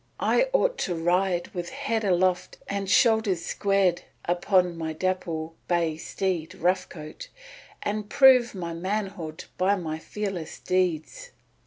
[0.23, 6.55] I ought to ride with head aloft and shoulders squared upon my dapple bay steed
[6.55, 7.27] Rough Coat,
[7.83, 11.29] and prove my manhood by my fearless deeds.